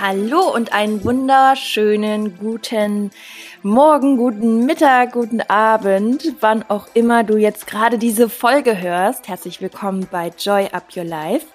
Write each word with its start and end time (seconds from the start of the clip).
Hallo 0.00 0.54
und 0.54 0.72
einen 0.72 1.02
wunderschönen 1.02 2.38
guten 2.38 3.10
Morgen, 3.64 4.16
guten 4.16 4.64
Mittag, 4.64 5.10
guten 5.10 5.40
Abend, 5.40 6.34
wann 6.38 6.62
auch 6.68 6.86
immer 6.94 7.24
du 7.24 7.36
jetzt 7.36 7.66
gerade 7.66 7.98
diese 7.98 8.28
Folge 8.28 8.80
hörst. 8.80 9.26
Herzlich 9.26 9.60
willkommen 9.60 10.06
bei 10.08 10.30
Joy 10.38 10.68
Up 10.70 10.84
Your 10.96 11.02
Life. 11.02 11.46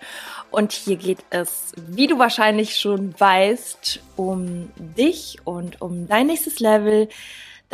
Und 0.52 0.74
hier 0.74 0.98
geht 0.98 1.20
es, 1.30 1.72
wie 1.88 2.08
du 2.08 2.20
wahrscheinlich 2.20 2.76
schon 2.76 3.18
weißt, 3.18 4.02
um 4.18 4.70
dich 4.76 5.38
und 5.46 5.80
um 5.80 6.10
dein 6.10 6.28
nächstes 6.28 6.60
Level 6.60 7.08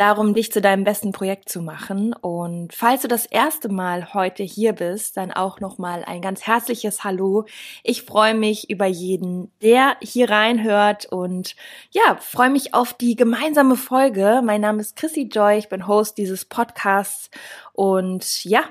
darum, 0.00 0.32
dich 0.32 0.50
zu 0.50 0.62
deinem 0.62 0.84
besten 0.84 1.12
Projekt 1.12 1.50
zu 1.50 1.60
machen. 1.60 2.14
Und 2.14 2.72
falls 2.72 3.02
du 3.02 3.08
das 3.08 3.26
erste 3.26 3.68
Mal 3.68 4.14
heute 4.14 4.42
hier 4.42 4.72
bist, 4.72 5.18
dann 5.18 5.30
auch 5.30 5.60
nochmal 5.60 6.04
ein 6.06 6.22
ganz 6.22 6.46
herzliches 6.46 7.04
Hallo. 7.04 7.44
Ich 7.82 8.04
freue 8.04 8.34
mich 8.34 8.70
über 8.70 8.86
jeden, 8.86 9.52
der 9.60 9.98
hier 10.00 10.30
reinhört 10.30 11.04
und 11.04 11.54
ja, 11.90 12.16
freue 12.18 12.48
mich 12.48 12.72
auf 12.72 12.94
die 12.94 13.14
gemeinsame 13.14 13.76
Folge. 13.76 14.40
Mein 14.42 14.62
Name 14.62 14.80
ist 14.80 14.96
Chrissy 14.96 15.28
Joy, 15.30 15.58
ich 15.58 15.68
bin 15.68 15.86
Host 15.86 16.16
dieses 16.16 16.46
Podcasts 16.46 17.28
und 17.74 18.44
ja, 18.44 18.64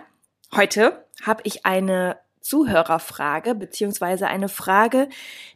heute 0.55 1.05
habe 1.23 1.41
ich 1.43 1.65
eine 1.65 2.17
Zuhörerfrage 2.49 3.53
beziehungsweise 3.53 4.27
eine 4.27 4.49
Frage, 4.49 5.07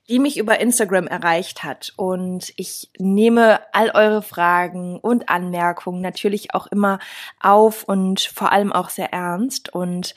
die 0.09 0.19
mich 0.19 0.37
über 0.37 0.59
Instagram 0.59 1.07
erreicht 1.07 1.63
hat. 1.63 1.91
Und 1.95 2.53
ich 2.55 2.91
nehme 2.99 3.61
all 3.71 3.89
eure 3.89 4.21
Fragen 4.21 4.99
und 4.99 5.27
Anmerkungen 5.27 6.01
natürlich 6.01 6.53
auch 6.53 6.67
immer 6.67 6.99
auf 7.39 7.83
und 7.83 8.21
vor 8.21 8.51
allem 8.51 8.71
auch 8.71 8.89
sehr 8.89 9.11
ernst. 9.11 9.73
Und 9.73 10.13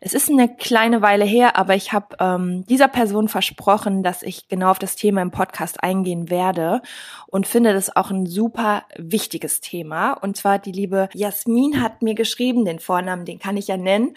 es 0.00 0.14
ist 0.14 0.30
eine 0.30 0.54
kleine 0.54 1.02
Weile 1.02 1.24
her, 1.24 1.56
aber 1.56 1.74
ich 1.74 1.92
habe 1.92 2.16
ähm, 2.20 2.64
dieser 2.66 2.88
Person 2.88 3.28
versprochen, 3.28 4.02
dass 4.02 4.22
ich 4.22 4.48
genau 4.48 4.70
auf 4.70 4.78
das 4.78 4.96
Thema 4.96 5.22
im 5.22 5.30
Podcast 5.30 5.82
eingehen 5.82 6.30
werde 6.30 6.82
und 7.26 7.46
finde 7.46 7.72
das 7.72 7.94
auch 7.94 8.10
ein 8.10 8.26
super 8.26 8.84
wichtiges 8.96 9.60
Thema. 9.60 10.12
Und 10.12 10.36
zwar 10.36 10.58
die 10.58 10.72
liebe 10.72 11.08
Jasmin 11.14 11.82
hat 11.82 12.02
mir 12.02 12.14
geschrieben, 12.14 12.64
den 12.64 12.78
Vornamen, 12.78 13.24
den 13.24 13.38
kann 13.38 13.56
ich 13.56 13.68
ja 13.68 13.76
nennen. 13.76 14.16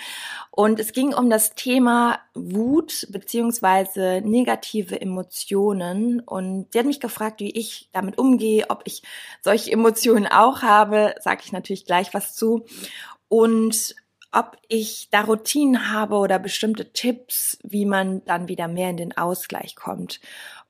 Und 0.51 0.79
es 0.79 0.91
ging 0.91 1.13
um 1.13 1.29
das 1.29 1.55
Thema 1.55 2.19
Wut 2.33 3.07
beziehungsweise 3.09 4.21
negative 4.23 4.99
Emotionen. 4.99 6.19
Und 6.19 6.67
sie 6.71 6.79
hat 6.79 6.85
mich 6.85 6.99
gefragt, 6.99 7.39
wie 7.39 7.51
ich 7.51 7.89
damit 7.91 8.17
umgehe, 8.17 8.69
ob 8.69 8.81
ich 8.85 9.01
solche 9.41 9.71
Emotionen 9.71 10.27
auch 10.27 10.61
habe. 10.61 11.15
Sage 11.21 11.41
ich 11.43 11.51
natürlich 11.51 11.85
gleich 11.85 12.13
was 12.13 12.35
zu. 12.35 12.65
Und 13.27 13.95
ob 14.31 14.57
ich 14.67 15.09
da 15.11 15.21
Routinen 15.21 15.91
habe 15.91 16.15
oder 16.15 16.39
bestimmte 16.39 16.91
Tipps, 16.93 17.57
wie 17.63 17.85
man 17.85 18.23
dann 18.25 18.47
wieder 18.47 18.67
mehr 18.67 18.89
in 18.89 18.97
den 18.97 19.17
Ausgleich 19.17 19.75
kommt. 19.75 20.19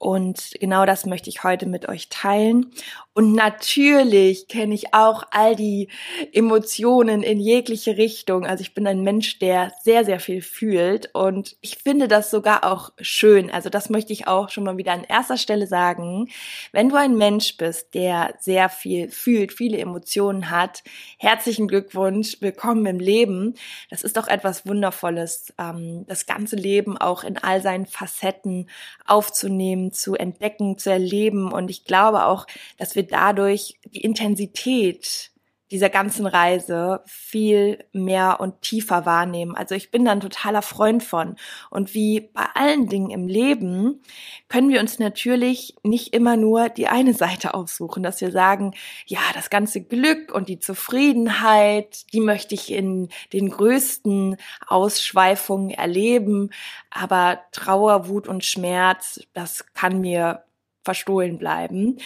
Und 0.01 0.55
genau 0.59 0.87
das 0.87 1.05
möchte 1.05 1.29
ich 1.29 1.43
heute 1.43 1.67
mit 1.67 1.87
euch 1.87 2.09
teilen. 2.09 2.71
Und 3.13 3.33
natürlich 3.33 4.47
kenne 4.47 4.73
ich 4.73 4.95
auch 4.95 5.25
all 5.29 5.55
die 5.55 5.89
Emotionen 6.33 7.21
in 7.21 7.39
jegliche 7.39 7.97
Richtung. 7.97 8.47
Also 8.47 8.61
ich 8.61 8.73
bin 8.73 8.87
ein 8.87 9.01
Mensch, 9.01 9.37
der 9.37 9.71
sehr, 9.83 10.03
sehr 10.03 10.19
viel 10.19 10.41
fühlt. 10.41 11.13
Und 11.13 11.55
ich 11.61 11.77
finde 11.77 12.07
das 12.07 12.31
sogar 12.31 12.63
auch 12.63 12.89
schön. 12.99 13.51
Also 13.51 13.69
das 13.69 13.91
möchte 13.91 14.11
ich 14.11 14.27
auch 14.27 14.49
schon 14.49 14.63
mal 14.63 14.77
wieder 14.77 14.93
an 14.93 15.03
erster 15.03 15.37
Stelle 15.37 15.67
sagen. 15.67 16.29
Wenn 16.71 16.89
du 16.89 16.95
ein 16.95 17.15
Mensch 17.15 17.57
bist, 17.57 17.93
der 17.93 18.33
sehr 18.39 18.69
viel 18.69 19.11
fühlt, 19.11 19.53
viele 19.53 19.77
Emotionen 19.77 20.49
hat, 20.49 20.83
herzlichen 21.19 21.67
Glückwunsch, 21.67 22.37
willkommen 22.39 22.87
im 22.87 22.99
Leben. 22.99 23.53
Das 23.91 24.01
ist 24.01 24.17
doch 24.17 24.27
etwas 24.27 24.65
Wundervolles, 24.65 25.53
ähm, 25.59 26.05
das 26.07 26.25
ganze 26.25 26.55
Leben 26.55 26.97
auch 26.97 27.23
in 27.23 27.37
all 27.37 27.61
seinen 27.61 27.85
Facetten 27.85 28.67
aufzunehmen 29.05 29.90
zu 29.91 30.15
entdecken, 30.15 30.77
zu 30.77 30.89
erleben. 30.89 31.51
Und 31.51 31.69
ich 31.69 31.85
glaube 31.85 32.25
auch, 32.25 32.47
dass 32.77 32.95
wir 32.95 33.03
dadurch 33.03 33.79
die 33.85 34.01
Intensität 34.01 35.31
dieser 35.71 35.89
ganzen 35.89 36.27
Reise 36.27 37.01
viel 37.05 37.85
mehr 37.93 38.39
und 38.41 38.61
tiefer 38.61 39.05
wahrnehmen. 39.05 39.55
Also 39.55 39.73
ich 39.73 39.89
bin 39.89 40.03
da 40.03 40.11
ein 40.11 40.19
totaler 40.19 40.61
Freund 40.61 41.03
von. 41.03 41.37
Und 41.69 41.93
wie 41.93 42.19
bei 42.33 42.45
allen 42.53 42.87
Dingen 42.87 43.09
im 43.09 43.27
Leben 43.27 44.01
können 44.49 44.69
wir 44.69 44.81
uns 44.81 44.99
natürlich 44.99 45.75
nicht 45.83 46.13
immer 46.13 46.35
nur 46.35 46.67
die 46.67 46.87
eine 46.87 47.13
Seite 47.13 47.53
aussuchen, 47.53 48.03
dass 48.03 48.19
wir 48.19 48.31
sagen, 48.31 48.73
ja, 49.05 49.21
das 49.33 49.49
ganze 49.49 49.81
Glück 49.81 50.33
und 50.33 50.49
die 50.49 50.59
Zufriedenheit, 50.59 52.11
die 52.13 52.19
möchte 52.19 52.53
ich 52.53 52.71
in 52.71 53.07
den 53.31 53.49
größten 53.49 54.35
Ausschweifungen 54.67 55.69
erleben. 55.69 56.49
Aber 56.89 57.39
Trauer, 57.53 58.09
Wut 58.09 58.27
und 58.27 58.43
Schmerz, 58.43 59.21
das 59.33 59.65
kann 59.73 60.01
mir 60.01 60.43
verstohlen 60.83 61.37
bleiben. 61.37 61.97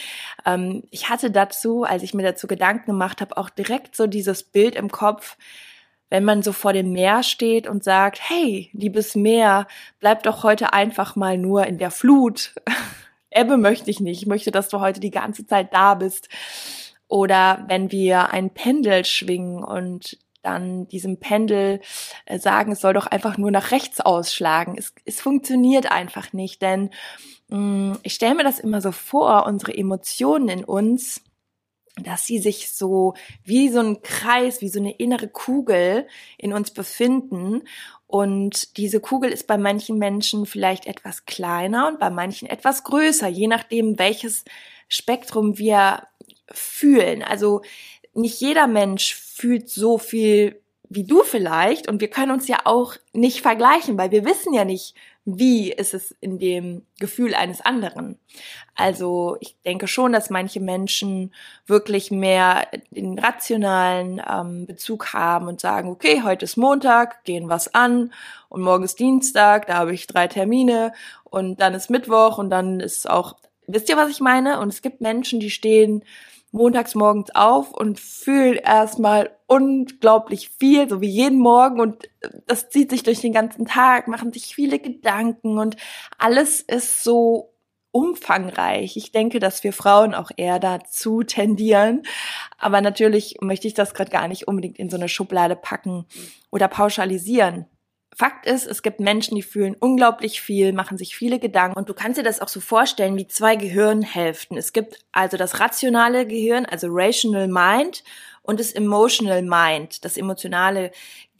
Ähm, 0.45 0.83
ich 0.91 1.09
hatte 1.09 1.31
dazu, 1.31 1.83
als 1.83 2.03
ich 2.03 2.13
mir 2.13 2.23
dazu 2.23 2.47
Gedanken 2.47 2.87
gemacht 2.87 3.21
habe, 3.21 3.37
auch 3.37 3.49
direkt 3.49 3.95
so 3.95 4.07
dieses 4.07 4.43
Bild 4.43 4.75
im 4.75 4.91
Kopf, 4.91 5.37
wenn 6.09 6.23
man 6.23 6.43
so 6.43 6.53
vor 6.53 6.73
dem 6.73 6.91
Meer 6.91 7.23
steht 7.23 7.67
und 7.67 7.83
sagt, 7.83 8.19
hey, 8.21 8.69
liebes 8.73 9.15
Meer, 9.15 9.67
bleib 9.99 10.23
doch 10.23 10.43
heute 10.43 10.73
einfach 10.73 11.15
mal 11.15 11.37
nur 11.37 11.65
in 11.65 11.77
der 11.77 11.91
Flut. 11.91 12.53
Ebbe 13.31 13.57
möchte 13.57 13.91
ich 13.91 13.99
nicht. 13.99 14.21
Ich 14.21 14.27
möchte, 14.27 14.51
dass 14.51 14.69
du 14.69 14.79
heute 14.79 14.99
die 14.99 15.11
ganze 15.11 15.45
Zeit 15.45 15.73
da 15.73 15.95
bist. 15.95 16.29
Oder 17.07 17.65
wenn 17.67 17.91
wir 17.91 18.31
ein 18.31 18.49
Pendel 18.49 19.03
schwingen 19.05 19.63
und 19.63 20.17
dann 20.45 20.88
diesem 20.88 21.19
Pendel 21.19 21.81
äh, 22.25 22.39
sagen, 22.39 22.72
es 22.72 22.81
soll 22.81 22.94
doch 22.94 23.07
einfach 23.07 23.38
nur 23.38 23.51
nach 23.51 23.72
rechts 23.72 24.00
ausschlagen. 24.00 24.75
Es, 24.78 24.94
es 25.06 25.22
funktioniert 25.22 25.91
einfach 25.91 26.33
nicht, 26.33 26.61
denn 26.61 26.91
mh, 27.50 27.57
mm, 27.57 28.00
ich 28.03 28.13
stelle 28.13 28.35
mir 28.35 28.44
das 28.44 28.59
immer 28.59 28.81
so 28.81 28.91
vor, 28.91 29.45
unsere 29.45 29.75
Emotionen 29.75 30.50
in 30.50 30.63
uns, 30.63 31.22
dass 32.01 32.25
sie 32.25 32.39
sich 32.39 32.73
so 32.73 33.13
wie 33.44 33.69
so 33.69 33.79
ein 33.79 34.01
Kreis, 34.01 34.61
wie 34.61 34.69
so 34.69 34.79
eine 34.79 34.91
innere 34.91 35.29
Kugel 35.29 36.07
in 36.38 36.51
uns 36.53 36.72
befinden. 36.72 37.63
Und 38.07 38.78
diese 38.78 39.00
Kugel 39.00 39.31
ist 39.31 39.47
bei 39.47 39.57
manchen 39.57 39.97
Menschen 39.97 40.45
vielleicht 40.45 40.88
etwas 40.88 41.25
kleiner 41.25 41.88
und 41.88 42.00
bei 42.00 42.09
manchen 42.09 42.50
etwas 42.50 42.84
größer, 42.84 43.28
je 43.28 43.47
nachdem, 43.47 43.97
welches 43.97 44.44
Spektrum 44.88 45.57
wir 45.57 46.03
fühlen. 46.51 47.23
Also 47.23 47.61
nicht 48.13 48.39
jeder 48.39 48.67
Mensch 48.67 49.16
fühlt 49.35 49.69
so 49.69 49.97
viel 49.97 50.62
wie 50.88 51.03
du 51.03 51.23
vielleicht 51.23 51.90
und 51.90 52.00
wir 52.00 52.09
können 52.09 52.31
uns 52.31 52.47
ja 52.47 52.59
auch 52.63 52.96
nicht 53.12 53.41
vergleichen, 53.41 53.97
weil 53.97 54.12
wir 54.12 54.23
wissen 54.23 54.53
ja 54.53 54.63
nicht, 54.63 54.96
wie 55.25 55.72
ist 55.72 55.94
es 55.94 56.16
in 56.22 56.38
dem 56.40 56.84
Gefühl 57.00 57.34
eines 57.34 57.59
anderen. 57.59 58.18
Also 58.75 59.35
ich 59.41 59.57
denke 59.66 59.88
schon, 59.88 60.13
dass 60.13 60.29
manche 60.29 60.62
Menschen 60.62 61.34
wirklich 61.66 62.12
mehr 62.12 62.68
den 62.91 63.18
rationalen 63.19 64.22
ähm, 64.25 64.68
Bezug 64.68 65.12
haben 65.13 65.47
und 65.47 65.59
sagen, 65.59 65.90
okay, 65.90 66.22
heute 66.23 66.46
ist 66.46 66.56
Montag, 66.56 67.25
gehen 67.25 67.50
was 67.50 67.73
an 67.73 68.13
und 68.47 68.62
morgen 68.62 68.85
ist 68.85 69.00
Dienstag, 69.00 69.67
da 69.67 69.75
habe 69.75 69.94
ich 69.94 70.07
drei 70.07 70.28
Termine 70.28 70.94
und 71.25 71.59
dann 71.59 71.73
ist 71.73 71.90
Mittwoch 71.90 72.38
und 72.38 72.52
dann 72.52 72.79
ist 72.79 73.09
auch, 73.09 73.35
wisst 73.67 73.90
ihr, 73.90 73.97
was 73.97 74.12
ich 74.12 74.22
meine? 74.22 74.59
Und 74.59 74.69
es 74.69 74.81
gibt 74.84 75.02
Menschen, 75.02 75.40
die 75.41 75.50
stehen 75.50 76.06
montags 76.55 76.95
morgens 76.95 77.35
auf 77.35 77.71
und 77.71 77.99
fühlen 77.99 78.55
erstmal 78.55 79.29
unglaublich 79.45 80.49
viel, 80.49 80.89
so 80.89 81.01
wie 81.01 81.09
jeden 81.09 81.39
Morgen 81.39 81.79
und 81.79 82.09
das 82.47 82.69
zieht 82.69 82.89
sich 82.89 83.03
durch 83.03 83.19
den 83.19 83.33
ganzen 83.33 83.66
Tag, 83.66 84.07
machen 84.07 84.33
sich 84.33 84.55
viele 84.55 84.79
Gedanken 84.79 85.59
und 85.59 85.75
alles 86.17 86.61
ist 86.61 87.03
so 87.03 87.51
umfangreich. 87.91 88.97
Ich 88.97 89.11
denke, 89.11 89.39
dass 89.39 89.63
wir 89.63 89.71
Frauen 89.71 90.13
auch 90.13 90.29
eher 90.35 90.59
dazu 90.59 91.23
tendieren. 91.23 92.03
Aber 92.57 92.81
natürlich 92.81 93.37
möchte 93.39 93.67
ich 93.67 93.73
das 93.73 93.93
gerade 93.93 94.11
gar 94.11 94.27
nicht 94.27 94.49
unbedingt 94.49 94.77
in 94.77 94.89
so 94.89 94.97
eine 94.97 95.07
Schublade 95.07 95.55
packen 95.55 96.05
oder 96.51 96.67
pauschalisieren. 96.67 97.67
Fakt 98.17 98.45
ist, 98.45 98.65
es 98.65 98.81
gibt 98.81 99.01
Menschen, 99.01 99.35
die 99.35 99.43
fühlen 99.43 99.75
unglaublich 99.77 100.39
viel, 100.39 100.71
machen 100.71 100.97
sich 100.97 101.17
viele 101.17 101.37
Gedanken 101.37 101.78
und 101.78 101.90
du 101.90 101.93
kannst 101.93 102.17
dir 102.17 102.23
das 102.23 102.40
auch 102.40 102.47
so 102.47 102.61
vorstellen 102.61 103.17
wie 103.17 103.28
zwei 103.28 103.57
Gehirnhälften. 103.57 104.55
Es 104.55 104.72
gibt 104.72 104.99
also 105.11 105.35
das 105.35 105.59
rationale 105.59 106.25
Gehirn, 106.25 106.66
also 106.66 106.87
rational 106.90 107.49
mind 107.49 108.05
und 108.41 108.61
das 108.61 108.72
emotional 108.72 109.41
mind, 109.41 110.05
das 110.05 110.16
emotionale 110.16 110.91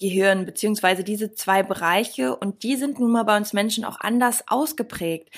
Gehirn, 0.02 0.46
beziehungsweise 0.46 1.06
diese 1.06 1.34
zwei 1.34 1.64
Bereiche 1.64 2.36
und 2.36 2.64
die 2.64 2.76
sind 2.76 3.00
nun 3.00 3.14
mal 3.14 3.24
bei 3.24 3.38
uns 3.38 3.54
Menschen 3.54 3.86
auch 3.86 4.02
anders 4.02 4.44
ausgeprägt. 4.48 5.30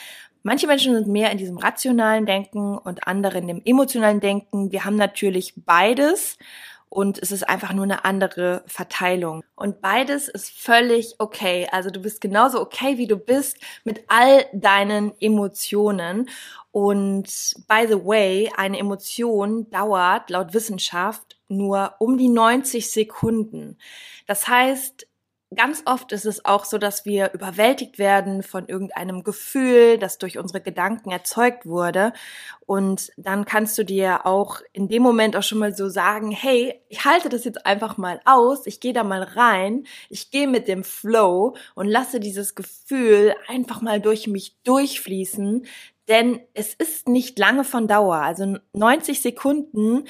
Manche 0.41 0.65
Menschen 0.65 0.95
sind 0.95 1.07
mehr 1.07 1.29
in 1.31 1.38
diesem 1.38 1.57
rationalen 1.57 2.25
Denken 2.25 2.79
und 2.79 3.06
andere 3.06 3.38
in 3.38 3.47
dem 3.47 3.62
emotionalen 3.63 4.21
Denken. 4.21 4.71
Wir 4.71 4.85
haben 4.85 4.95
natürlich 4.95 5.53
beides 5.56 6.39
und 6.89 7.19
es 7.19 7.31
ist 7.31 7.48
einfach 7.48 7.74
nur 7.74 7.84
eine 7.84 8.06
andere 8.06 8.63
Verteilung. 8.66 9.44
Und 9.56 9.81
beides 9.81 10.30
ist 10.30 10.50
völlig 10.50 11.16
okay. 11.19 11.68
Also 11.72 11.89
du 11.89 12.01
bist 12.01 12.22
genauso 12.22 12.62
okay, 12.62 12.98
wie 12.98 13.07
du 13.07 13.18
bist 13.18 13.57
mit 13.84 14.06
all 14.07 14.45
deinen 14.54 15.13
Emotionen. 15.19 16.30
Und 16.72 17.25
by 17.68 17.86
the 17.88 18.06
way, 18.06 18.51
eine 18.56 18.80
Emotion 18.80 19.69
dauert 19.69 20.30
laut 20.30 20.54
Wissenschaft 20.54 21.38
nur 21.50 21.95
um 22.00 22.18
die 22.18 22.30
90 22.30 22.89
Sekunden. 22.89 23.78
Das 24.25 24.48
heißt, 24.48 25.07
ganz 25.55 25.83
oft 25.85 26.11
ist 26.11 26.25
es 26.25 26.44
auch 26.44 26.65
so, 26.65 26.77
dass 26.77 27.05
wir 27.05 27.31
überwältigt 27.33 27.99
werden 27.99 28.44
von 28.44 28.67
irgendeinem 28.67 29.23
Gefühl, 29.23 29.97
das 29.97 30.17
durch 30.17 30.38
unsere 30.38 30.61
Gedanken 30.61 31.09
erzeugt 31.11 31.65
wurde. 31.65 32.13
Und 32.65 33.11
dann 33.15 33.45
kannst 33.45 33.77
du 33.77 33.83
dir 33.83 34.25
auch 34.25 34.61
in 34.73 34.89
dem 34.89 35.03
Moment 35.03 35.35
auch 35.38 35.44
schon 35.44 35.59
mal 35.59 35.73
so 35.73 35.88
sagen, 35.88 36.31
hey, 36.31 36.81
ich 36.89 37.05
halte 37.05 37.29
das 37.29 37.45
jetzt 37.45 37.65
einfach 37.65 37.97
mal 37.97 38.19
aus, 38.25 38.67
ich 38.67 38.81
gehe 38.81 38.94
da 38.94 39.03
mal 39.03 39.23
rein, 39.23 39.85
ich 40.09 40.31
gehe 40.31 40.47
mit 40.47 40.67
dem 40.67 40.83
Flow 40.83 41.55
und 41.75 41.88
lasse 41.88 42.19
dieses 42.19 42.55
Gefühl 42.55 43.33
einfach 43.47 43.81
mal 43.81 44.01
durch 44.01 44.27
mich 44.27 44.57
durchfließen, 44.63 45.65
denn 46.09 46.39
es 46.53 46.73
ist 46.73 47.07
nicht 47.07 47.38
lange 47.39 47.63
von 47.63 47.88
Dauer. 47.88 48.17
Also 48.17 48.57
90 48.73 49.21
Sekunden 49.21 50.05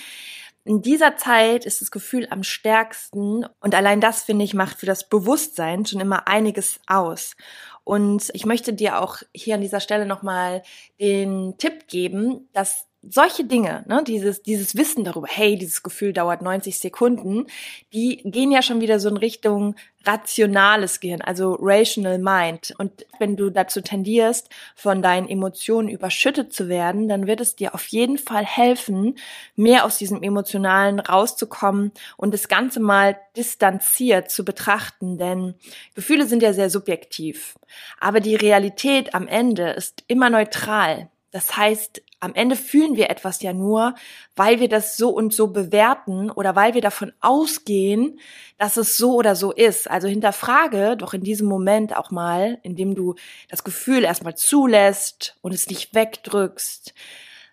in 0.68 0.81
dieser 0.81 1.16
Zeit 1.16 1.66
ist 1.66 1.81
das 1.81 1.92
Gefühl 1.92 2.28
am 2.30 2.44
stärksten 2.44 3.46
und 3.62 3.74
allein 3.74 4.02
das, 4.02 4.24
finde 4.24 4.44
ich, 4.44 4.54
macht 4.54 4.80
für 4.80 4.86
das 4.86 5.08
Bewusstsein 5.08 5.86
schon 5.86 6.02
immer 6.02 6.28
einiges 6.28 6.80
aus. 6.88 7.36
Und 7.84 8.30
ich 8.34 8.46
möchte 8.46 8.74
dir 8.74 9.02
auch 9.02 9.19
hier 9.34 9.56
an 9.56 9.62
dieser 9.62 9.80
Stelle 9.80 10.06
nochmal 10.06 10.64
den 11.00 11.58
Tipp 11.58 11.88
geben, 11.88 12.50
dass 12.52 12.86
solche 13.09 13.44
Dinge, 13.44 13.83
ne, 13.88 14.04
dieses, 14.06 14.42
dieses 14.42 14.75
Wissen 14.75 15.04
darüber, 15.04 15.27
hey, 15.27 15.57
dieses 15.57 15.83
Gefühl 15.83 16.13
dauert 16.13 16.42
90 16.42 16.80
Sekunden, 16.80 17.48
die 17.94 18.18
gehen 18.24 18.51
ja 18.51 18.62
schon 18.62 18.81
wieder 18.81 19.00
so 19.00 19.09
in 19.09 19.18
Richtung 19.18 19.75
rationales 20.07 21.00
Gehirn, 21.00 21.21
also 21.21 21.57
rational 21.59 22.18
mind. 22.18 22.74
Und 22.77 23.06
wenn 23.19 23.36
du 23.36 23.50
dazu 23.50 23.81
tendierst, 23.81 24.50
von 24.75 25.01
deinen 25.01 25.27
Emotionen 25.27 25.89
überschüttet 25.89 26.54
zu 26.54 26.69
werden, 26.69 27.07
dann 27.07 27.27
wird 27.27 27.42
es 27.42 27.56
dir 27.56 27.75
auf 27.75 27.88
jeden 27.88 28.18
Fall 28.18 28.45
helfen, 28.45 29.18
mehr 29.56 29.86
aus 29.86 29.98
diesem 29.98 30.24
Emotionalen 30.24 31.00
rauszukommen 31.00 31.92
und 32.15 32.33
das 32.33 32.48
Ganze 32.48 32.80
mal 32.80 33.18
distanziert 33.36 34.31
zu 34.31 34.45
betrachten, 34.45 35.18
denn 35.18 35.56
Gefühle 35.94 36.25
sind 36.25 36.42
ja 36.42 36.54
sehr 36.54 36.69
subjektiv. 36.69 37.56
Aber 38.00 38.19
die 38.19 38.36
Realität 38.36 39.13
am 39.13 39.27
Ende 39.27 39.71
ist 39.71 40.04
immer 40.07 40.30
neutral. 40.30 41.09
Das 41.31 41.57
heißt, 41.57 42.01
am 42.19 42.34
Ende 42.34 42.56
fühlen 42.56 42.96
wir 42.96 43.10
etwas 43.10 43.42
ja 43.42 43.54
nur, 43.54 43.94
weil 44.36 44.60
wir 44.60 44.69
das 44.69 44.98
so 44.98 45.10
und 45.10 45.34
so 45.34 45.48
bewerten 45.48 46.31
oder 46.31 46.56
weil 46.56 46.74
wir 46.74 46.81
davon 46.81 47.14
ausgehen, 47.19 48.19
dass 48.58 48.78
es 48.78 48.98
so 48.98 49.14
oder 49.14 49.36
so 49.36 49.52
ist. 49.52 49.90
Also 49.90 50.08
hinterfrage 50.08 50.98
doch 50.98 51.14
in 51.14 51.22
diesem 51.22 51.48
Moment 51.48 51.96
auch 51.96 52.10
mal, 52.10 52.58
indem 52.64 52.96
du 52.96 53.16
das 53.50 53.64
Gefühl 53.64 54.04
erstmal 54.04 54.36
zulässt 54.36 55.38
und 55.42 55.54
es 55.54 55.68
nicht 55.68 55.94
wegdrückst. 55.94 56.94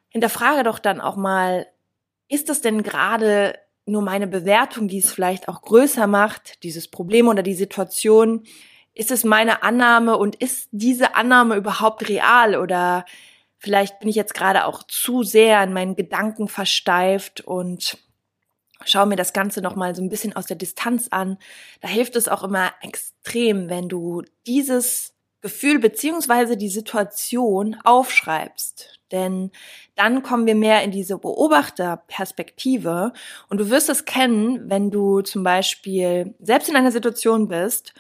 Hinterfrage 0.09 0.63
doch 0.63 0.79
dann 0.79 1.01
auch 1.01 1.17
mal, 1.17 1.67
ist 2.29 2.49
das 2.49 2.63
denn 2.63 2.83
gerade 2.83 3.59
nur 3.87 4.01
meine 4.01 4.27
Bewertung, 4.27 4.89
die 4.89 4.99
es 4.99 5.13
vielleicht 5.13 5.49
auch 5.49 5.61
größer 5.61 6.07
macht, 6.07 6.63
dieses 6.63 6.89
Problem 6.89 7.29
oder 7.29 7.43
die 7.43 7.55
Situation? 7.55 8.45
Ist 8.95 9.11
es 9.11 9.25
meine 9.25 9.63
Annahme 9.63 10.17
und 10.17 10.37
ist 10.37 10.69
diese 10.71 11.17
Annahme 11.17 11.57
überhaupt 11.57 12.09
real 12.09 12.57
oder 12.57 13.05
Vielleicht 13.65 13.99
bin 13.99 14.11
ich 14.11 14.15
jetzt 14.15 14.35
gerade 14.35 14.67
auch 14.67 14.83
zu 14.83 15.23
sehr 15.23 15.63
in 15.63 15.73
meinen 15.73 15.97
Gedanken 15.97 16.49
versteift 16.49 17.41
und 17.41 17.97
schaue 18.85 19.07
mir 19.07 19.17
das 19.17 19.33
Ganze 19.33 19.63
nochmal 19.63 19.95
so 19.95 20.03
ein 20.03 20.11
bisschen 20.11 20.37
aus 20.37 20.45
der 20.45 20.59
Distanz 20.59 21.09
an. 21.09 21.39
Da 21.81 21.89
hilft 21.89 22.15
es 22.15 22.29
auch 22.29 22.45
immer 22.45 22.73
extrem, 22.83 23.71
wenn 23.71 23.89
du 23.89 24.21
dieses 24.47 25.15
Gefühl 25.41 25.79
beziehungsweise 25.79 26.59
die 26.59 26.69
Situation 26.69 27.79
aufschreibst. 27.85 29.01
Denn 29.11 29.51
dann 29.95 30.23
kommen 30.23 30.45
wir 30.45 30.57
mehr 30.57 30.83
in 30.83 30.91
diese 30.91 31.17
Beobachterperspektive 31.17 33.15
und 33.49 33.57
du 33.57 33.71
wirst 33.71 33.89
es 33.89 34.05
kennen, 34.05 34.69
wenn 34.69 34.91
du 34.91 35.23
zum 35.23 35.43
Beispiel 35.43 36.35
selbst 36.39 36.69
in 36.69 36.77
einer 36.77 36.93
Situation 36.93 37.49
bist 37.49 37.95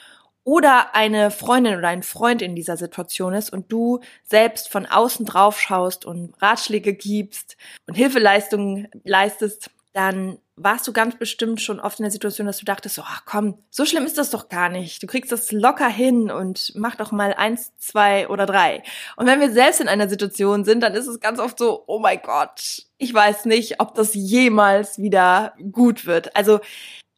oder 0.44 0.94
eine 0.94 1.30
Freundin 1.30 1.78
oder 1.78 1.88
ein 1.88 2.02
Freund 2.02 2.42
in 2.42 2.54
dieser 2.54 2.76
Situation 2.76 3.32
ist 3.32 3.50
und 3.52 3.72
du 3.72 4.00
selbst 4.22 4.70
von 4.70 4.86
außen 4.86 5.24
drauf 5.26 5.58
schaust 5.60 6.04
und 6.04 6.34
Ratschläge 6.40 6.94
gibst 6.94 7.56
und 7.86 7.94
Hilfeleistungen 7.94 8.88
leistest, 9.04 9.70
dann 9.94 10.38
warst 10.56 10.86
du 10.86 10.92
ganz 10.92 11.16
bestimmt 11.16 11.60
schon 11.60 11.80
oft 11.80 11.98
in 11.98 12.04
der 12.04 12.12
Situation, 12.12 12.46
dass 12.46 12.58
du 12.58 12.64
dachtest, 12.64 12.98
oh 12.98 13.18
komm, 13.26 13.58
so 13.70 13.84
schlimm 13.84 14.04
ist 14.04 14.18
das 14.18 14.30
doch 14.30 14.48
gar 14.48 14.68
nicht. 14.68 15.02
Du 15.02 15.06
kriegst 15.06 15.32
das 15.32 15.50
locker 15.50 15.88
hin 15.88 16.30
und 16.30 16.72
mach 16.76 16.94
doch 16.96 17.10
mal 17.10 17.34
eins, 17.34 17.72
zwei 17.78 18.28
oder 18.28 18.46
drei. 18.46 18.82
Und 19.16 19.26
wenn 19.26 19.40
wir 19.40 19.50
selbst 19.50 19.80
in 19.80 19.88
einer 19.88 20.08
Situation 20.08 20.64
sind, 20.64 20.80
dann 20.80 20.94
ist 20.94 21.06
es 21.06 21.20
ganz 21.20 21.40
oft 21.40 21.58
so, 21.58 21.82
oh 21.86 21.98
mein 21.98 22.20
Gott, 22.22 22.84
ich 22.98 23.12
weiß 23.12 23.46
nicht, 23.46 23.80
ob 23.80 23.94
das 23.94 24.14
jemals 24.14 24.98
wieder 24.98 25.54
gut 25.72 26.06
wird. 26.06 26.36
Also 26.36 26.60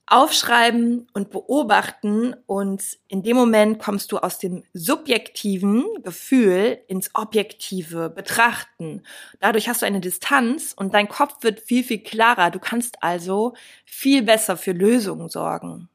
aufschreiben 0.06 1.08
und 1.14 1.30
beobachten 1.30 2.34
und 2.46 2.82
in 3.08 3.22
dem 3.22 3.36
Moment 3.36 3.80
kommst 3.80 4.12
du 4.12 4.18
aus 4.18 4.38
dem 4.38 4.62
subjektiven 4.72 5.84
Gefühl 6.02 6.78
ins 6.86 7.10
objektive 7.14 8.08
Betrachten. 8.08 9.02
Dadurch 9.40 9.68
hast 9.68 9.82
du 9.82 9.86
eine 9.86 10.00
Distanz 10.00 10.72
und 10.76 10.94
dein 10.94 11.08
Kopf 11.08 11.42
wird 11.42 11.60
viel, 11.60 11.82
viel 11.82 12.02
klarer. 12.02 12.50
Du 12.50 12.60
kannst 12.60 13.02
also 13.02 13.54
viel 13.84 14.22
besser 14.22 14.56
für 14.56 14.72
Lösungen 14.72 15.28
sorgen. 15.28 15.88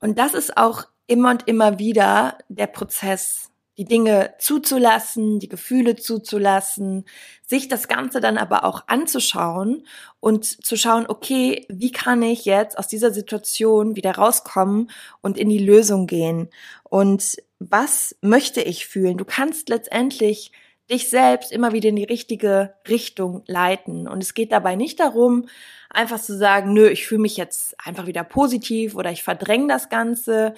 Und 0.00 0.18
das 0.18 0.34
ist 0.34 0.56
auch 0.56 0.84
immer 1.06 1.30
und 1.30 1.48
immer 1.48 1.78
wieder 1.78 2.36
der 2.48 2.66
Prozess, 2.66 3.51
die 3.78 3.84
Dinge 3.84 4.34
zuzulassen, 4.38 5.38
die 5.38 5.48
Gefühle 5.48 5.96
zuzulassen, 5.96 7.06
sich 7.46 7.68
das 7.68 7.88
Ganze 7.88 8.20
dann 8.20 8.36
aber 8.36 8.64
auch 8.64 8.84
anzuschauen 8.86 9.86
und 10.20 10.44
zu 10.44 10.76
schauen, 10.76 11.06
okay, 11.08 11.66
wie 11.68 11.90
kann 11.90 12.22
ich 12.22 12.44
jetzt 12.44 12.78
aus 12.78 12.86
dieser 12.86 13.12
Situation 13.12 13.96
wieder 13.96 14.16
rauskommen 14.16 14.90
und 15.22 15.38
in 15.38 15.48
die 15.48 15.58
Lösung 15.58 16.06
gehen? 16.06 16.50
Und 16.84 17.36
was 17.58 18.16
möchte 18.20 18.60
ich 18.60 18.86
fühlen? 18.86 19.16
Du 19.16 19.24
kannst 19.24 19.68
letztendlich 19.68 20.52
dich 20.90 21.08
selbst 21.08 21.52
immer 21.52 21.72
wieder 21.72 21.88
in 21.88 21.96
die 21.96 22.04
richtige 22.04 22.74
Richtung 22.88 23.42
leiten. 23.46 24.08
Und 24.08 24.22
es 24.22 24.34
geht 24.34 24.52
dabei 24.52 24.76
nicht 24.76 25.00
darum, 25.00 25.46
einfach 25.90 26.20
zu 26.20 26.36
sagen, 26.36 26.72
nö, 26.72 26.88
ich 26.88 27.06
fühle 27.06 27.22
mich 27.22 27.36
jetzt 27.36 27.74
einfach 27.84 28.06
wieder 28.06 28.24
positiv 28.24 28.94
oder 28.94 29.10
ich 29.10 29.22
verdränge 29.22 29.68
das 29.68 29.88
Ganze, 29.88 30.54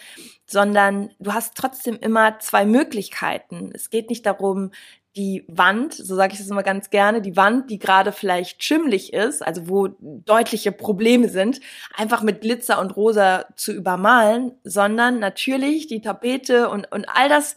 sondern 0.47 1.11
du 1.19 1.35
hast 1.35 1.57
trotzdem 1.57 1.97
immer 2.01 2.39
zwei 2.39 2.65
Möglichkeiten. 2.65 3.71
Es 3.75 3.91
geht 3.91 4.11
nicht 4.11 4.27
darum, 4.27 4.71
die 5.17 5.45
Wand, 5.47 5.95
so 5.95 6.17
sage 6.17 6.33
ich 6.33 6.41
das 6.41 6.49
immer 6.49 6.65
ganz 6.65 6.91
gerne, 6.91 7.21
die 7.21 7.37
Wand, 7.37 7.71
die 7.71 7.79
gerade 7.79 8.11
vielleicht 8.11 8.65
schimmlig 8.65 9.13
ist, 9.13 9.43
also 9.43 9.69
wo 9.69 9.89
deutliche 10.01 10.73
Probleme 10.73 11.29
sind, 11.29 11.61
einfach 11.95 12.23
mit 12.23 12.41
Glitzer 12.41 12.81
und 12.81 12.97
Rosa 12.97 13.47
zu 13.55 13.73
übermalen, 13.73 14.53
sondern 14.65 15.21
natürlich 15.21 15.87
die 15.87 16.01
Tapete 16.01 16.69
und, 16.69 16.91
und 16.91 17.09
all 17.09 17.29
das, 17.29 17.55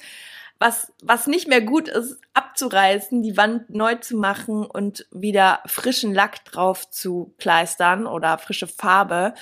was, 0.60 0.94
was 1.02 1.28
nicht 1.28 1.48
mehr 1.48 1.62
gut 1.62 1.88
ist, 1.88 2.20
abzureißen, 2.34 3.22
die 3.22 3.38
Wand 3.38 3.70
neu 3.70 3.96
zu 3.96 4.18
machen 4.18 4.66
und 4.66 5.08
wieder 5.12 5.62
frischen 5.66 6.14
Lack 6.14 6.46
drauf 6.46 6.90
zu 6.90 7.34
kleistern 7.38 8.08
oder 8.08 8.38
frische 8.38 8.68
Farbe, 8.68 9.34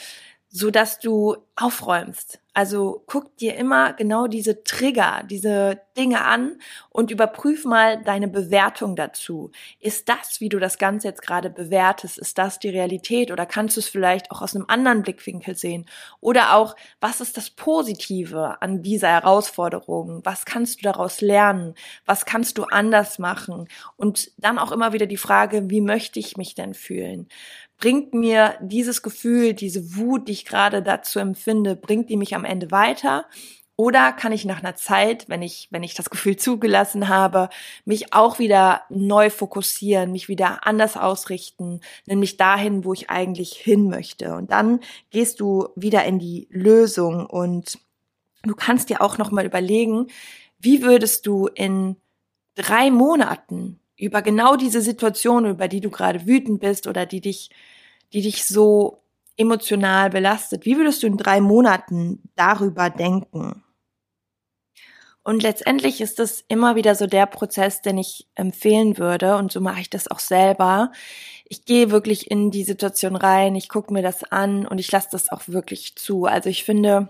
so 0.50 0.72
dass 0.72 1.00
du 1.00 1.38
aufräumst. 1.56 2.40
Also 2.54 3.04
guck 3.06 3.36
dir 3.36 3.56
immer 3.56 3.92
genau 3.94 4.28
diese 4.28 4.64
Trigger, 4.64 5.24
diese 5.30 5.82
Dinge 5.98 6.24
an 6.24 6.58
und 6.90 7.12
überprüf 7.12 7.66
mal 7.66 8.02
deine 8.02 8.30
Bewertung 8.30 8.96
dazu. 8.96 9.52
Ist 9.82 10.08
das, 10.08 10.40
wie 10.40 10.48
du 10.48 10.58
das 10.58 10.78
Ganze 10.78 11.10
jetzt 11.10 11.22
gerade 11.22 11.50
bewertest, 11.50 12.18
ist 12.18 12.38
das 12.38 12.60
die 12.60 12.70
Realität 12.70 13.30
oder 13.30 13.46
kannst 13.46 13.76
du 13.76 13.82
es 13.82 13.90
vielleicht 13.90 14.32
auch 14.32 14.42
aus 14.42 14.56
einem 14.56 14.66
anderen 14.70 15.02
Blickwinkel 15.02 15.56
sehen? 15.56 15.86
Oder 16.22 16.56
auch, 16.56 16.78
was 17.02 17.20
ist 17.20 17.36
das 17.36 17.50
Positive 17.50 18.62
an 18.62 18.82
dieser 18.82 19.10
Herausforderung? 19.10 20.22
Was 20.24 20.46
kannst 20.46 20.80
du 20.80 20.84
daraus 20.84 21.20
lernen? 21.20 21.76
Was 22.06 22.26
kannst 22.26 22.58
du 22.58 22.64
anders 22.64 23.20
machen? 23.20 23.68
Und 23.98 24.32
dann 24.38 24.60
auch 24.60 24.72
immer 24.72 24.94
wieder 24.94 25.08
die 25.08 25.18
Frage, 25.18 25.70
wie 25.70 25.82
möchte 25.82 26.20
ich 26.20 26.38
mich 26.38 26.56
denn 26.56 26.74
fühlen? 26.74 27.28
bringt 27.78 28.14
mir 28.14 28.56
dieses 28.62 29.02
Gefühl, 29.02 29.54
diese 29.54 29.96
Wut, 29.96 30.28
die 30.28 30.32
ich 30.32 30.46
gerade 30.46 30.82
dazu 30.82 31.20
empfinde, 31.20 31.45
bringt 31.54 32.10
die 32.10 32.18
mich 32.18 32.36
am 32.36 32.46
Ende 32.46 32.72
weiter? 32.72 33.25
Oder 33.78 34.14
kann 34.14 34.32
ich 34.32 34.46
nach 34.46 34.60
einer 34.60 34.75
Zeit, 34.75 35.28
wenn 35.28 35.42
ich, 35.42 35.68
wenn 35.70 35.84
ich 35.84 35.96
das 35.96 36.10
Gefühl 36.10 36.38
zugelassen 36.38 37.10
habe, 37.10 37.50
mich 37.84 38.14
auch 38.14 38.40
wieder 38.40 38.84
neu 38.90 39.30
fokussieren, 39.30 40.14
mich 40.14 40.30
wieder 40.30 40.66
anders 40.66 40.96
ausrichten, 40.96 41.82
nämlich 42.06 42.38
dahin, 42.38 42.86
wo 42.86 42.94
ich 42.94 43.10
eigentlich 43.10 43.52
hin 43.52 43.90
möchte. 43.90 44.34
Und 44.36 44.52
dann 44.52 44.80
gehst 45.10 45.42
du 45.42 45.68
wieder 45.75 46.06
in 46.06 46.20
die 46.20 46.48
Lösung 46.50 47.25
und 47.25 47.78
du 48.44 48.56
kannst 48.56 48.90
dir 48.90 49.02
auch 49.02 49.18
nochmal 49.18 49.46
überlegen, 49.46 50.08
wie 50.58 50.82
würdest 50.82 51.28
du 51.28 51.48
in 51.48 51.98
drei 52.56 52.90
Monaten 52.90 53.82
über 53.98 54.22
genau 54.22 54.56
diese 54.56 54.80
Situation, 54.80 55.46
über 55.46 55.68
die 55.68 55.82
du 55.82 55.90
gerade 55.90 56.25
wütend 56.25 56.62
bist 56.62 56.88
oder 56.88 57.06
die 57.06 57.20
dich, 57.20 57.50
die 58.14 58.22
dich 58.22 58.46
so 58.46 59.02
emotional 59.38 60.10
belastet, 60.10 60.65
wie 60.65 60.77
würdest 60.77 61.04
du 61.04 61.08
in 61.08 61.18
drei 61.18 61.42
Monaten 61.42 62.22
darüber 62.36 62.89
denken? 62.89 63.63
Und 65.24 65.42
letztendlich 65.42 66.01
ist 66.01 66.20
das 66.20 66.46
immer 66.48 66.75
wieder 66.75 66.94
so 66.94 67.08
der 67.08 67.25
Prozess, 67.25 67.82
den 67.82 67.98
ich 67.98 68.27
empfehlen 68.36 69.00
würde. 69.00 69.38
Und 69.38 69.51
so 69.51 69.60
mache 69.60 69.82
ich 69.82 69.89
das 69.89 70.08
auch 70.08 70.20
selber. 70.20 70.92
Ich 71.46 71.65
gehe 71.65 71.89
wirklich 71.89 72.30
in 72.30 72.51
die 72.51 72.63
Situation 72.63 73.15
rein, 73.15 73.56
ich 73.56 73.68
gucke 73.68 73.92
mir 73.92 74.04
das 74.04 74.24
an 74.24 74.68
und 74.68 74.77
ich 74.77 74.92
lasse 74.92 75.10
das 75.12 75.32
auch 75.32 75.48
wirklich 75.48 75.96
zu. 75.96 76.25
Also 76.25 76.50
ich 76.50 76.63
finde, 76.63 77.10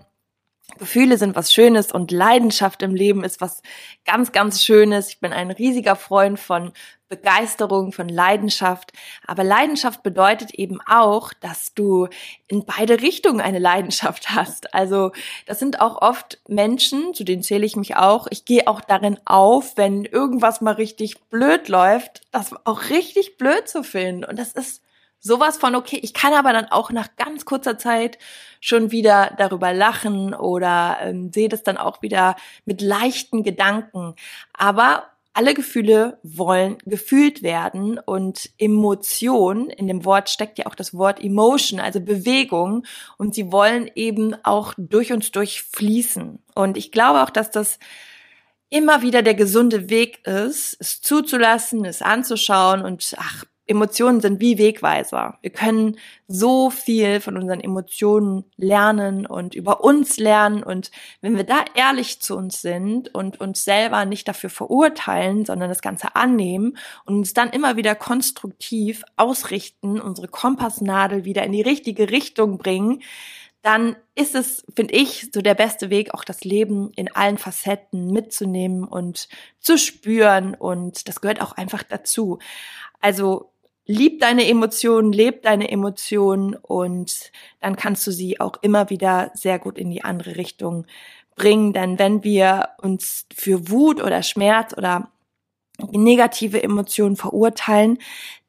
Gefühle 0.78 1.16
sind 1.16 1.36
was 1.36 1.52
Schönes 1.52 1.92
und 1.92 2.10
Leidenschaft 2.10 2.82
im 2.82 2.94
Leben 2.94 3.24
ist 3.24 3.40
was 3.40 3.62
ganz, 4.04 4.32
ganz 4.32 4.62
Schönes. 4.62 5.08
Ich 5.08 5.20
bin 5.20 5.32
ein 5.32 5.50
riesiger 5.50 5.96
Freund 5.96 6.38
von 6.38 6.72
Begeisterung, 7.08 7.92
von 7.92 8.08
Leidenschaft. 8.08 8.92
Aber 9.26 9.44
Leidenschaft 9.44 10.02
bedeutet 10.02 10.52
eben 10.54 10.80
auch, 10.86 11.32
dass 11.32 11.72
du 11.74 12.08
in 12.48 12.64
beide 12.66 13.00
Richtungen 13.00 13.40
eine 13.40 13.60
Leidenschaft 13.60 14.30
hast. 14.30 14.74
Also 14.74 15.12
das 15.46 15.60
sind 15.60 15.80
auch 15.80 16.02
oft 16.02 16.40
Menschen, 16.48 17.14
zu 17.14 17.24
denen 17.24 17.42
zähle 17.42 17.64
ich 17.64 17.76
mich 17.76 17.96
auch. 17.96 18.26
Ich 18.30 18.44
gehe 18.44 18.66
auch 18.66 18.80
darin 18.80 19.18
auf, 19.24 19.76
wenn 19.76 20.04
irgendwas 20.04 20.60
mal 20.60 20.74
richtig 20.74 21.20
blöd 21.30 21.68
läuft, 21.68 22.22
das 22.32 22.54
auch 22.66 22.90
richtig 22.90 23.38
blöd 23.38 23.68
zu 23.68 23.84
finden. 23.84 24.24
Und 24.24 24.38
das 24.38 24.52
ist 24.52 24.82
sowas 25.26 25.58
von 25.58 25.74
okay. 25.74 25.98
Ich 26.02 26.14
kann 26.14 26.32
aber 26.32 26.52
dann 26.52 26.66
auch 26.66 26.90
nach 26.90 27.08
ganz 27.16 27.44
kurzer 27.44 27.78
Zeit 27.78 28.18
schon 28.60 28.90
wieder 28.90 29.34
darüber 29.36 29.72
lachen 29.72 30.34
oder 30.34 30.98
ähm, 31.02 31.32
sehe 31.32 31.48
das 31.48 31.62
dann 31.62 31.76
auch 31.76 32.02
wieder 32.02 32.36
mit 32.64 32.80
leichten 32.80 33.42
Gedanken. 33.42 34.14
Aber 34.52 35.10
alle 35.36 35.52
Gefühle 35.52 36.18
wollen 36.22 36.78
gefühlt 36.86 37.42
werden 37.42 37.98
und 37.98 38.48
Emotion, 38.56 39.68
in 39.68 39.86
dem 39.86 40.06
Wort 40.06 40.30
steckt 40.30 40.56
ja 40.56 40.64
auch 40.64 40.74
das 40.74 40.94
Wort 40.94 41.22
Emotion, 41.22 41.78
also 41.78 42.00
Bewegung 42.00 42.86
und 43.18 43.34
sie 43.34 43.52
wollen 43.52 43.90
eben 43.94 44.34
auch 44.44 44.72
durch 44.78 45.12
uns 45.12 45.32
durchfließen. 45.32 46.42
Und 46.54 46.78
ich 46.78 46.90
glaube 46.90 47.22
auch, 47.22 47.28
dass 47.28 47.50
das 47.50 47.78
immer 48.70 49.02
wieder 49.02 49.20
der 49.20 49.34
gesunde 49.34 49.90
Weg 49.90 50.26
ist, 50.26 50.76
es 50.80 51.02
zuzulassen, 51.02 51.84
es 51.84 52.00
anzuschauen 52.00 52.82
und 52.82 53.14
ach, 53.18 53.44
Emotionen 53.66 54.20
sind 54.20 54.40
wie 54.40 54.58
Wegweiser. 54.58 55.38
Wir 55.42 55.50
können 55.50 55.96
so 56.28 56.70
viel 56.70 57.20
von 57.20 57.36
unseren 57.36 57.60
Emotionen 57.60 58.44
lernen 58.56 59.26
und 59.26 59.54
über 59.54 59.82
uns 59.82 60.18
lernen. 60.18 60.62
Und 60.62 60.90
wenn 61.20 61.36
wir 61.36 61.44
da 61.44 61.64
ehrlich 61.74 62.20
zu 62.20 62.36
uns 62.36 62.62
sind 62.62 63.12
und 63.12 63.40
uns 63.40 63.64
selber 63.64 64.04
nicht 64.04 64.28
dafür 64.28 64.50
verurteilen, 64.50 65.44
sondern 65.44 65.68
das 65.68 65.82
Ganze 65.82 66.14
annehmen 66.14 66.76
und 67.06 67.16
uns 67.16 67.34
dann 67.34 67.50
immer 67.50 67.76
wieder 67.76 67.96
konstruktiv 67.96 69.02
ausrichten, 69.16 70.00
unsere 70.00 70.28
Kompassnadel 70.28 71.24
wieder 71.24 71.42
in 71.42 71.52
die 71.52 71.62
richtige 71.62 72.10
Richtung 72.10 72.58
bringen, 72.58 73.02
dann 73.62 73.96
ist 74.14 74.36
es, 74.36 74.64
finde 74.76 74.94
ich, 74.94 75.30
so 75.34 75.42
der 75.42 75.56
beste 75.56 75.90
Weg, 75.90 76.14
auch 76.14 76.22
das 76.22 76.44
Leben 76.44 76.92
in 76.94 77.12
allen 77.12 77.36
Facetten 77.36 78.12
mitzunehmen 78.12 78.84
und 78.84 79.28
zu 79.58 79.76
spüren. 79.76 80.54
Und 80.54 81.08
das 81.08 81.20
gehört 81.20 81.40
auch 81.40 81.50
einfach 81.50 81.82
dazu. 81.82 82.38
Also 83.00 83.50
lieb 83.86 84.20
deine 84.20 84.46
Emotionen, 84.48 85.12
leb 85.12 85.42
deine 85.42 85.70
Emotionen 85.70 86.54
und 86.54 87.30
dann 87.60 87.76
kannst 87.76 88.06
du 88.06 88.10
sie 88.10 88.40
auch 88.40 88.62
immer 88.62 88.90
wieder 88.90 89.30
sehr 89.34 89.58
gut 89.58 89.78
in 89.78 89.90
die 89.90 90.04
andere 90.04 90.36
Richtung 90.36 90.86
bringen. 91.36 91.72
Denn 91.72 91.98
wenn 91.98 92.24
wir 92.24 92.70
uns 92.82 93.26
für 93.34 93.70
Wut 93.70 94.02
oder 94.02 94.22
Schmerz 94.22 94.74
oder 94.76 95.10
negative 95.78 96.62
Emotionen 96.62 97.16
verurteilen, 97.16 97.98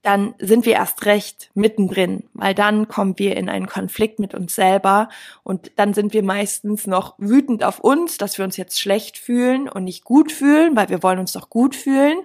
dann 0.01 0.36
sind 0.39 0.65
wir 0.65 0.74
erst 0.74 1.06
recht 1.06 1.50
mittendrin, 1.53 2.24
weil 2.34 2.53
dann 2.53 2.88
kommen 2.88 3.20
wir 3.20 3.36
in 3.36 3.50
einen 3.50 3.67
Konflikt 3.67 4.20
mit 4.20 4.34
uns 4.34 4.56
selber 4.56 5.10
und 5.44 5.72
dann 5.75 5.94
sind 5.94 6.13
wir 6.13 6.24
meistens 6.24 6.88
noch 6.88 7.15
wütend 7.17 7.65
auf 7.65 7.82
uns, 7.82 8.17
dass 8.17 8.38
wir 8.38 8.46
uns 8.46 8.56
jetzt 8.56 8.79
schlecht 8.79 9.17
fühlen 9.17 9.67
und 9.67 9.84
nicht 9.84 10.06
gut 10.06 10.32
fühlen, 10.32 10.77
weil 10.77 10.88
wir 10.88 11.03
wollen 11.03 11.20
uns 11.20 11.34
doch 11.34 11.50
gut 11.50 11.75
fühlen. 11.75 12.20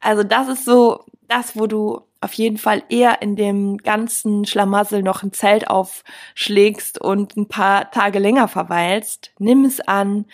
Also 0.00 0.24
das 0.24 0.48
ist 0.48 0.64
so 0.64 1.04
das, 1.28 1.56
wo 1.56 1.68
du 1.68 2.00
auf 2.24 2.32
jeden 2.32 2.58
Fall 2.58 2.82
eher 2.88 3.22
in 3.22 3.36
dem 3.36 3.78
ganzen 3.78 4.44
Schlamassel 4.44 5.02
noch 5.02 5.22
ein 5.22 5.32
Zelt 5.32 5.68
aufschlägst 5.68 7.00
und 7.00 7.36
ein 7.36 7.48
paar 7.48 7.90
Tage 7.90 8.18
länger 8.18 8.48
verweilst. 8.48 9.32
Nimm 9.38 9.64
es 9.64 9.80
an, 9.80 10.26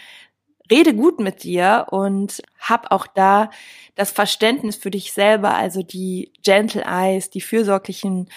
rede 0.70 0.94
gut 0.94 1.20
mit 1.20 1.42
dir 1.42 1.88
und 1.90 2.42
hab 2.58 2.92
auch 2.92 3.06
da 3.06 3.50
das 3.96 4.12
Verständnis 4.12 4.76
für 4.76 4.90
dich 4.90 5.12
selber, 5.12 5.54
also 5.54 5.82
die 5.82 6.32
Gentle 6.42 6.84
Eyes, 6.84 7.30
die 7.30 7.40
fürsorglichen 7.40 8.30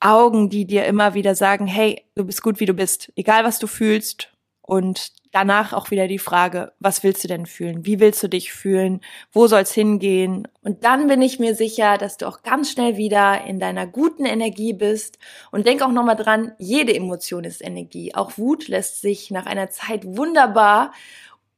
Augen, 0.00 0.48
die 0.48 0.64
dir 0.64 0.86
immer 0.86 1.14
wieder 1.14 1.34
sagen, 1.34 1.66
hey, 1.66 2.04
du 2.14 2.24
bist 2.24 2.42
gut, 2.42 2.58
wie 2.58 2.66
du 2.66 2.72
bist, 2.72 3.12
egal 3.16 3.44
was 3.44 3.58
du 3.58 3.66
fühlst, 3.66 4.32
und 4.70 5.10
danach 5.32 5.72
auch 5.72 5.90
wieder 5.90 6.06
die 6.06 6.20
Frage, 6.20 6.70
was 6.78 7.02
willst 7.02 7.24
du 7.24 7.28
denn 7.28 7.46
fühlen? 7.46 7.84
Wie 7.86 7.98
willst 7.98 8.22
du 8.22 8.28
dich 8.28 8.52
fühlen? 8.52 9.00
Wo 9.32 9.48
soll's 9.48 9.72
hingehen? 9.74 10.46
Und 10.62 10.84
dann 10.84 11.08
bin 11.08 11.20
ich 11.22 11.40
mir 11.40 11.56
sicher, 11.56 11.98
dass 11.98 12.18
du 12.18 12.28
auch 12.28 12.44
ganz 12.44 12.70
schnell 12.70 12.96
wieder 12.96 13.42
in 13.44 13.58
deiner 13.58 13.88
guten 13.88 14.26
Energie 14.26 14.72
bist. 14.72 15.18
Und 15.50 15.66
denk 15.66 15.82
auch 15.82 15.90
nochmal 15.90 16.14
dran, 16.14 16.52
jede 16.58 16.94
Emotion 16.94 17.42
ist 17.42 17.62
Energie. 17.62 18.14
Auch 18.14 18.38
Wut 18.38 18.68
lässt 18.68 19.00
sich 19.00 19.32
nach 19.32 19.46
einer 19.46 19.70
Zeit 19.70 20.04
wunderbar 20.04 20.92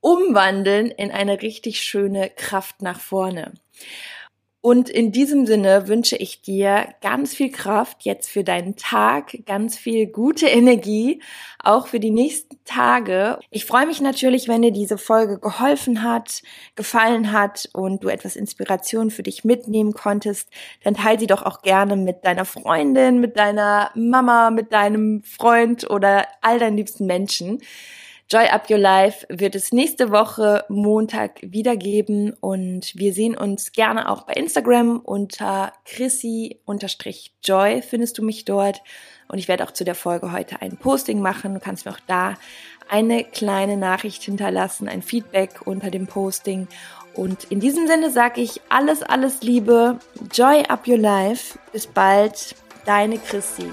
umwandeln 0.00 0.86
in 0.90 1.10
eine 1.10 1.42
richtig 1.42 1.82
schöne 1.82 2.30
Kraft 2.30 2.80
nach 2.80 2.98
vorne. 2.98 3.52
Und 4.64 4.88
in 4.88 5.10
diesem 5.10 5.44
Sinne 5.44 5.88
wünsche 5.88 6.14
ich 6.14 6.40
dir 6.40 6.94
ganz 7.00 7.34
viel 7.34 7.50
Kraft 7.50 8.04
jetzt 8.04 8.30
für 8.30 8.44
deinen 8.44 8.76
Tag, 8.76 9.36
ganz 9.44 9.76
viel 9.76 10.06
gute 10.06 10.46
Energie, 10.46 11.20
auch 11.58 11.88
für 11.88 11.98
die 11.98 12.12
nächsten 12.12 12.56
Tage. 12.64 13.40
Ich 13.50 13.66
freue 13.66 13.86
mich 13.86 14.00
natürlich, 14.00 14.46
wenn 14.46 14.62
dir 14.62 14.70
diese 14.70 14.98
Folge 14.98 15.40
geholfen 15.40 16.04
hat, 16.04 16.42
gefallen 16.76 17.32
hat 17.32 17.70
und 17.72 18.04
du 18.04 18.08
etwas 18.08 18.36
Inspiration 18.36 19.10
für 19.10 19.24
dich 19.24 19.42
mitnehmen 19.42 19.94
konntest. 19.94 20.48
Dann 20.84 20.94
teile 20.94 21.18
sie 21.18 21.26
doch 21.26 21.42
auch 21.42 21.62
gerne 21.62 21.96
mit 21.96 22.24
deiner 22.24 22.44
Freundin, 22.44 23.18
mit 23.18 23.36
deiner 23.36 23.90
Mama, 23.96 24.50
mit 24.52 24.72
deinem 24.72 25.24
Freund 25.24 25.90
oder 25.90 26.28
all 26.40 26.60
deinen 26.60 26.76
liebsten 26.76 27.06
Menschen. 27.06 27.60
Joy 28.32 28.46
Up 28.46 28.70
Your 28.70 28.78
Life 28.78 29.26
wird 29.28 29.54
es 29.54 29.72
nächste 29.72 30.10
Woche 30.10 30.64
Montag 30.70 31.40
wieder 31.42 31.76
geben 31.76 32.32
und 32.40 32.96
wir 32.96 33.12
sehen 33.12 33.36
uns 33.36 33.72
gerne 33.72 34.08
auch 34.08 34.22
bei 34.22 34.32
Instagram 34.32 35.00
unter 35.00 35.74
Chrissy-Joy 35.84 37.82
findest 37.82 38.16
du 38.16 38.22
mich 38.22 38.46
dort 38.46 38.80
und 39.28 39.36
ich 39.36 39.48
werde 39.48 39.64
auch 39.64 39.72
zu 39.72 39.84
der 39.84 39.94
Folge 39.94 40.32
heute 40.32 40.62
ein 40.62 40.78
Posting 40.78 41.20
machen. 41.20 41.52
Du 41.52 41.60
kannst 41.60 41.84
mir 41.84 41.92
auch 41.92 42.00
da 42.06 42.38
eine 42.88 43.24
kleine 43.24 43.76
Nachricht 43.76 44.22
hinterlassen, 44.22 44.88
ein 44.88 45.02
Feedback 45.02 45.66
unter 45.66 45.90
dem 45.90 46.06
Posting. 46.06 46.68
Und 47.14 47.44
in 47.50 47.60
diesem 47.60 47.86
Sinne 47.86 48.10
sage 48.10 48.40
ich 48.40 48.62
alles, 48.70 49.02
alles 49.02 49.42
Liebe. 49.42 49.98
Joy 50.32 50.62
up 50.70 50.88
your 50.88 50.96
life. 50.96 51.58
Bis 51.70 51.86
bald. 51.86 52.54
Deine 52.86 53.18
Chrissy. 53.18 53.70